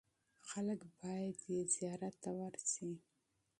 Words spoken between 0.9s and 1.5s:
باید